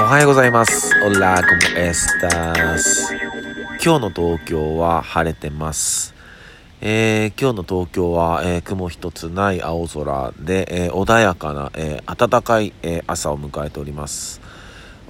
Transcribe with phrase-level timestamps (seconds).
[0.00, 0.98] おはようございます。
[1.04, 3.14] オラ、コモエスタス。
[3.84, 6.14] 今日の東京は晴れてます。
[6.80, 14.40] えー今日の東京は、えー雲一つない青空で、えー穏やかな、え暖かい、え朝を迎えております。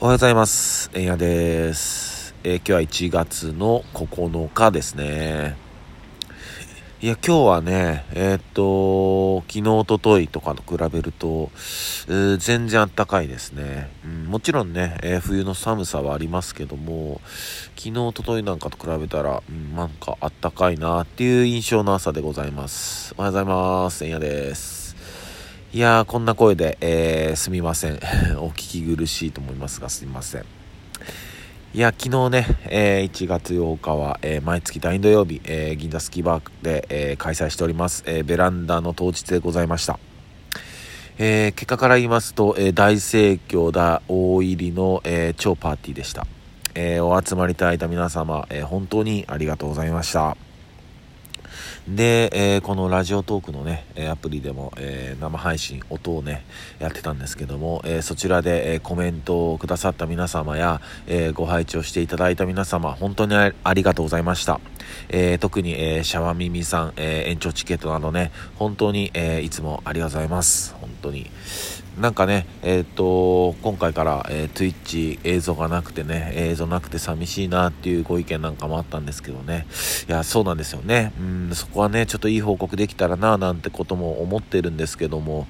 [0.00, 0.90] おはようございます。
[0.92, 2.34] えんやです。
[2.42, 5.69] え今日は1月の9日ですね。
[7.02, 13.88] いや、今日はね、えーっと、昨日、おとといとかと比べると、うー全然暖かいですね。
[14.04, 17.22] うん、もちろんね、えー冬の寒さはありますけども、
[17.74, 23.14] 昨日、おとといなんかと比べたら、うん、なんか暖かいなっていう印象の朝でございます。
[23.16, 24.04] おはようございます。
[24.04, 24.94] えんやです。
[25.72, 27.94] いやー、こんな声で、えーすみません。
[28.36, 30.59] お聞き苦しいと思いますが、すみません。
[31.72, 40.00] いや、昨日ね、えー1月8日は、えー毎月第2土曜日、えー銀座スキーバーで、え開催しております、えベランダの当日でございました。
[41.18, 46.26] え結果から言いますと、え大盛況だ大入りの、え超パーティーでした。
[46.74, 50.49] えお集まりいただいた皆様、え本当にありがとうございました。
[51.88, 56.44] で、えーこのラジオトークのね、アプリでも、えー生配信、音をね、
[56.78, 64.60] やってたんですけども、えーそちらで、えコメントをくださった皆様や、えご配置をしていただいた皆様、本当にありがとうございました。
[65.08, 70.74] え特に、えシャワミミさん、え延長チケットなどね、本当に、えいつもありがとうございます。
[70.80, 71.30] 本当に。
[71.98, 79.66] なんかね、えっ、と、今回から、えー、Twitch 映像がなくてね、映像なくて寂しいなっていうご意見なんかもあったんですけどね。
[80.08, 81.12] いや、そうなんですよね。
[81.18, 85.46] うん、そこはね、ちょっといい報告できたらな、なんてことも思ってるんですけども、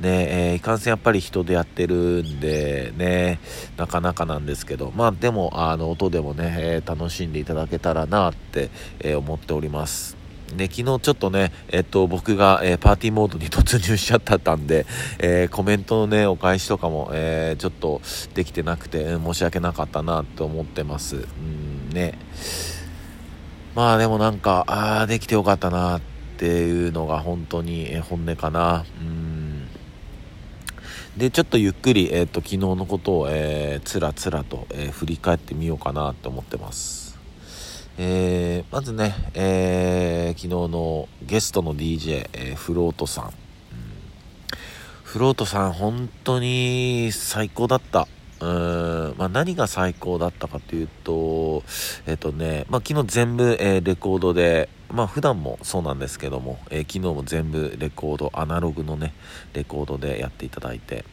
[0.00, 3.38] ね、えーいかんせんやっぱり人でやってるんで、ね、
[3.76, 8.70] なかなかなんですけど、まあでも、あの、音でもね、え楽しんでいただけたらなって、
[9.00, 10.23] え思っております。
[10.56, 14.86] で昨日ちょっとね、えっと、僕が、えーパーティーモードに突入しちゃったんで、
[15.18, 18.00] えーコメントのね、お返しとかも、えーちょっと
[18.34, 21.16] できてなくて、申し訳なかったなと思ってます。
[21.16, 22.18] うん、ね。
[23.74, 26.00] まあでもなんか、ああ、できてよかったなっ
[26.38, 28.84] ていうのが本当に本音かな。
[29.00, 29.68] うん。
[31.16, 37.03] で、ちょっとゆっくり、えっと、昨日のことを、えーつらつらと、えー振り返ってみようかなって思ってます。
[37.96, 43.32] えーまずね、えー昨日のゲストの DJ、えーフロートさん、うん。
[45.04, 48.08] フロートさん本当に最高だった。
[48.40, 49.16] うーん。
[49.16, 51.62] まあ、何が最高だったかというと
[52.06, 59.14] えっ、とね、まあ、昨日全部、えレコードでまあ普段もそうなんですけども、え昨日も全部レコードアナログのね
[59.52, 61.04] レコードでやっていただいて。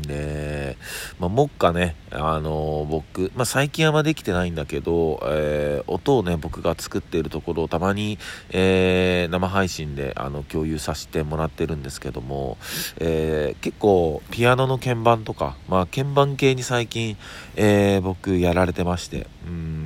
[0.00, 0.76] で、
[1.18, 8.18] まあ、目下ね、あのー僕、まあ、最近はあんまできてないんだけど、えー音をね、僕が作っているところをたまに、
[8.50, 12.56] えー生配信であの共有させてもらってるんですけども、
[12.98, 17.16] え結構ピアノの鍵盤とか、まあ、鍵盤系に最近、
[17.56, 19.81] え僕やられてまして、うん、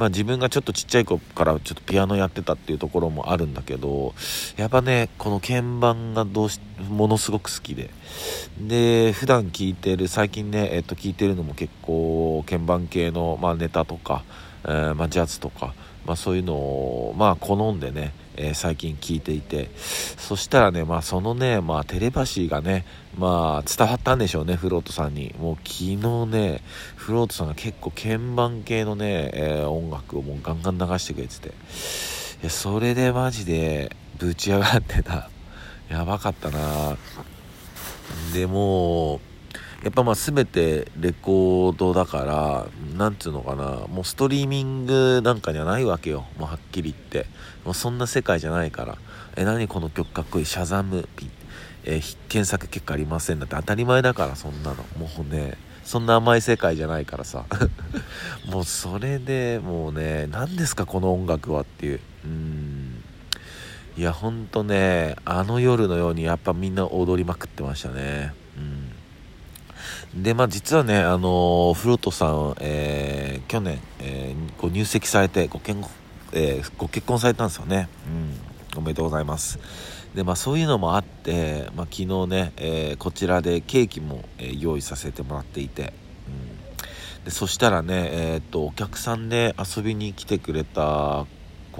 [0.00, 4.14] まあ自分がちょっとちっちゃい子からちょっとピアノやってたっていうところもあるんだけど、
[4.56, 7.90] やっぱね、この鍵盤がどうし、ものすごく好きで、
[8.58, 14.24] で、普段聴いてる、最近ね、えっと、聴いてるのも結構、鍵盤系の、まあ、ネタとか、
[14.64, 15.74] えーまあ、ジャズとか、
[16.06, 22.84] まあ、そういうのを、まあ、好んでね、えー最近聴いていて、そしたらね、まあ、そのね、まあ、テレパシーがね、
[23.18, 25.34] まあ、伝わったんでしょうね、フロートさんに。
[25.38, 25.96] もう、昨日
[26.26, 26.62] ね、
[26.96, 31.52] フロートさんが結構、鍵盤系のね、えー音楽をもうガンガン流してくれてて、い
[32.44, 35.30] や、それでマジで、ぶち上がってた。
[35.90, 36.96] やばかったな
[38.32, 39.20] でもう
[39.82, 42.66] やっぱまあ全てレコードだから
[42.98, 46.26] なんつうのかなもうストリーミングなんかにはないわけよ。
[46.38, 47.26] もうはっきり言って。
[47.64, 48.98] もうそんな世界じゃないから。
[49.36, 50.44] え何この曲かっこいい。
[50.44, 51.30] シャザムピ
[51.84, 53.56] えー検索結果ありませんだって。
[53.56, 54.84] 当たり前だからそんなの。
[54.98, 57.46] もうねそんな甘い世界じゃないからさ。
[58.52, 62.00] もうそれでもうね何ですかこの音楽はっていう。
[62.26, 63.02] うん。
[63.96, 68.34] いやほんとねあの夜のようにやっぱみんな踊りまくってましたね。
[70.14, 75.90] でまあ実はねあのフロートさん、えー去年、えーご入籍されてご結婚、
[76.32, 77.88] えーご結婚されたんですよね。
[78.06, 78.78] うん。
[78.78, 79.58] おめでとうございます。
[80.14, 85.92] でまあそういうのもあって、まあ、昨日ね、えーこちらでケーキも、えー用意させてもらっていて、
[87.18, 91.26] うん、でそしたらね、えーっとお客さんで遊びに来てくれた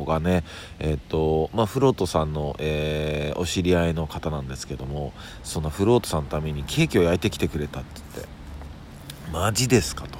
[0.00, 0.44] 子がね
[0.79, 5.12] えっとまあフロートさんの、えーお知り合いの方なんですけども
[5.44, 8.31] そのフロートさんのためにケーキを焼いてきてくれたって言って
[9.32, 10.19] マジですかと。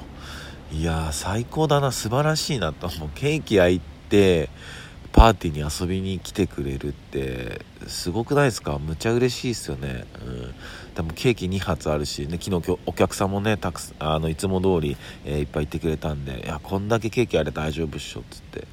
[0.71, 3.09] いやー最高だな素晴らしいなともう。
[3.13, 4.49] ケーキ焼いて
[5.11, 8.79] パーティーに遊びに来てくれるってすごくないですか？
[8.79, 10.55] むちゃ嬉しいですよね、うん、
[10.95, 18.67] でもケーキ2発あるし、ね、昨日お客さんもねたくさんあのいつも通り、えー、いっぱい行ってくれたんでいやこんだけケーキあれ大丈夫っしょっつって。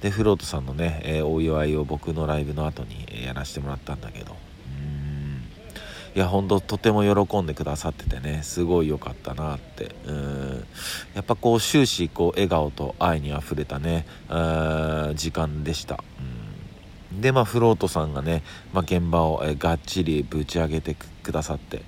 [0.00, 4.36] でフロートさんのね、えー、お祝いを僕のライブの後に、えやらせてもらったんだけど。
[4.68, 5.42] うん。
[6.14, 9.94] いや本当とても喜んでくださっててねすごい良かったなって。
[10.06, 10.66] うん。
[11.14, 14.06] やっぱこう終始こう笑顔と愛にあふれたね
[15.14, 16.04] 時間でした、
[17.12, 18.42] うん、でまあフロートさんがね、
[18.72, 20.94] まあ、現場を、えがっちりぶち上げて
[21.26, 21.82] くださって。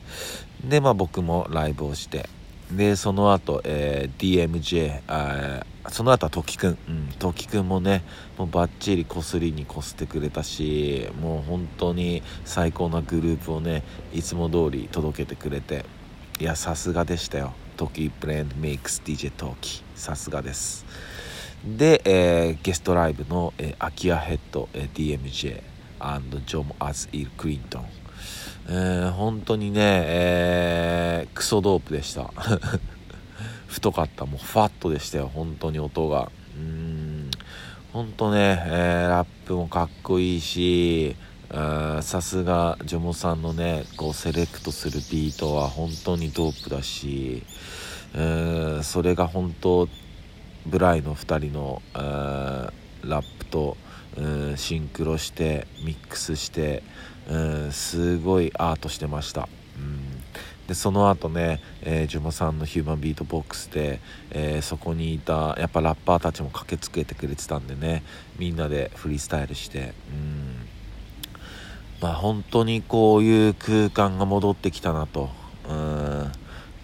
[0.64, 2.28] でまあ僕もライブをして。
[2.72, 8.04] でその後、えー、DMJ あその後は時くん、うん、時くんもね
[8.36, 15.86] もうバッチリこすりにこすってくれたしもう本当に最高なグループをねいつも通り届けてくれて。
[16.40, 17.52] いやさすがでしたよ。
[17.76, 19.82] トキブレンドメイクス DJ トキ。
[19.96, 20.86] さすがです。
[21.64, 25.62] で、えー、ゲストライブの、えー、アキアヘッド、えー、DMJ&
[26.46, 27.88] ジョム・アズ・イル・クリントン
[28.68, 32.30] えー、本当にね、えー、クソドープでした。
[33.66, 36.30] 太かったもうファットでしたよ本当に音が。
[36.56, 37.30] うん。
[37.92, 41.16] 本当ね、えー、ラップもかっこいいし
[42.02, 47.42] さすがジョモさんのねこうセレクトするビートは本当にドープだし、
[48.82, 49.88] それが本当
[50.68, 53.76] ブライの2人の、ラップと、
[54.56, 56.82] シンクロしてミックスして、
[57.28, 57.36] う
[57.68, 59.48] ん、すごいアートしてました。
[59.76, 60.08] うん
[60.68, 68.04] でその後ね、えー、ジュモさんのヒューマンビートボックスで、えー、そこにいたやっぱラッパーたちも駆けつけてくれてたんでね
[68.38, 70.68] みんなでフリースタイルしてうん
[72.02, 75.30] まあ本当にこういう空間が戻ってきたなと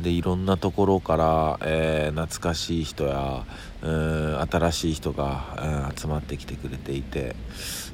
[0.04, 3.44] でいろんなところから、えー、懐かしい人や
[3.82, 7.34] うん新しい人が、うん、集まってきてくれていて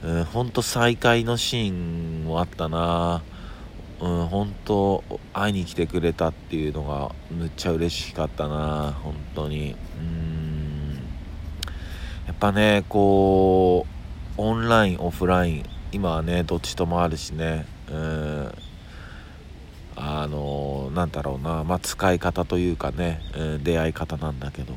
[0.04, 3.22] うん本当再会のシーンもあったな。
[4.00, 5.04] うん、本当
[5.34, 9.76] 会いに来てくれたっていうのがむっちゃ嬉しかったな本当に。
[9.98, 10.94] うん。
[12.26, 13.86] やっぱねこ
[14.38, 17.66] うオンラインオフライン今はねどっちともあるしね。
[17.90, 18.52] うん。
[20.12, 24.74] あのなんだろうなまあ使い方というかね、うん、出会い方なんだけど。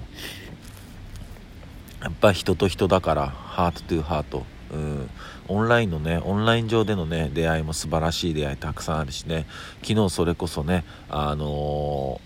[2.02, 4.44] やっぱ人と人だからハートトゥーハート
[4.74, 5.10] うん、
[5.48, 9.46] オンラインのねオンライン上でのね出会いも素晴らしい出会いたくさんあるしね。
[9.84, 12.20] 昨日それこそねあの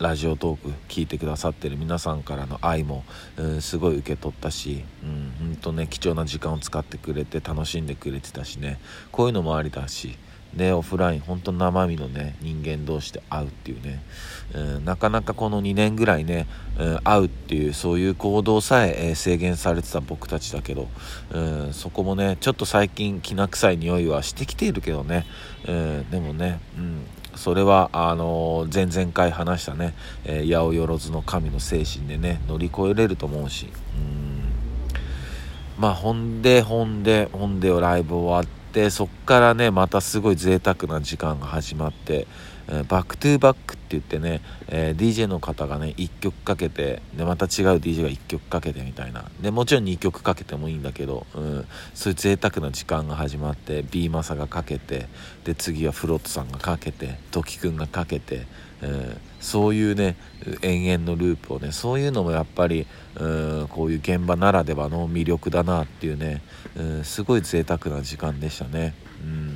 [0.00, 3.04] ー、ラジオトーク聞いてくださってる皆さんからの愛も、
[3.36, 8.80] うん、すごい受け取ったし、うん、ほんとね貴重な時間を使ってくれて楽しんでくれてたしね。
[9.12, 10.18] こういうのもありだし
[10.54, 14.02] でオフライン本当生身のね人間同士で会うっていうね、
[14.54, 16.46] うん、なかなかこの2年ぐらいね、
[16.78, 20.88] うん、会うっていうそういう行動さええー、制限されてた僕たちだけど、
[21.30, 25.24] うん、そこもねちょっと最近きな臭い匂いはしてきているけどね、
[25.66, 29.94] うん、でもね、うん、それはあのー、前々回話したね、
[30.24, 34.42] えー、八百万の神の精神でね乗り越えれると思うし、うん。
[35.78, 42.26] まあほんでほんでほんでライブ終わってでそっからねまたすごい贅沢な時間が始まって、
[42.72, 49.30] え、 back to back って言ってね、えー、DJ の方がね1曲かけてでまた違う DJ が1曲かけてみたいな。
[49.42, 55.06] でもちろん2曲かけてもいいんだけど、うん、そういう贅沢な時間が始まって B マサがかけて
[55.44, 58.46] で次はフロットさんがかけてトキくんがかけて、
[58.80, 60.16] うん、そういうね
[60.62, 62.86] 延々のループをねそういうのもやっぱり、
[63.16, 63.26] う
[63.64, 66.40] ん、こういう現場ならではの魅力だなっていうね、
[66.74, 68.94] うん、すごい贅沢な時間でしたね。
[69.22, 69.51] うん。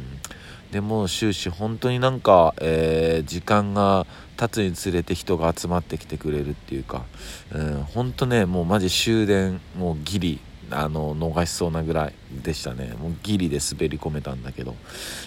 [0.72, 4.06] でも終始本当になんか、えー、時間が
[4.36, 7.04] 経つにつれて人が集まってきてくれるっていうか、
[7.52, 12.94] うん、本当ねもうマジ終電もうギリあの逃しそうなぐらいでしたね。
[12.98, 14.74] もうギリで滑り込めたんだけど。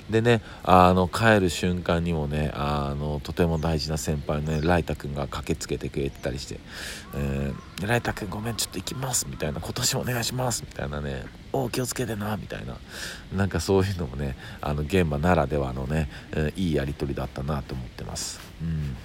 [0.09, 6.59] でねあの帰る瞬間にもねあのとても大事な先輩のねライタ君が駆けつけてくれてたりして
[7.15, 12.77] 「えー、ライタ君ごめんちょっと行きます」みたいな「今年もお願いします」みたいなね「お気をつけてな」みたいな。
[13.35, 18.39] なんかそういうのもねあの現場ならではのね、えー、いいやり取りだったなと思ってます。
[18.61, 18.97] うん。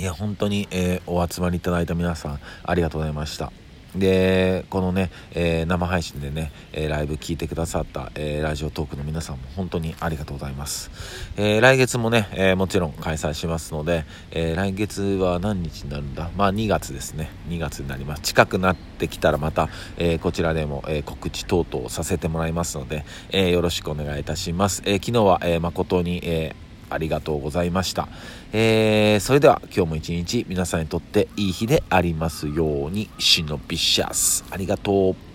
[0.00, 3.52] いや本当に、えー、お集まりいただいた皆さんありがとうございました。
[3.96, 10.90] で、このね、えー、生配信でね、えー、ライブ聞いてくださった、えー、ラジオトークの皆さんも本当にありがとうございます。
[11.36, 16.30] え来月もね、えもちろん開催しますので、え来月は何日になるんだ？
[16.36, 17.30] まあ2月ですね。
[17.48, 18.22] 2月になります。
[18.22, 24.82] 近くなってきたらまた、えこちらでも、え告知等々させてもらいますので、えよろしくお願いいたします。
[24.84, 28.08] え昨日は、え誠に、えーありがとうございました。
[28.52, 34.44] えー、それでは今日も一日皆さんにとっていい日でありますように、シノビシャス。
[34.50, 35.29] ありがとう。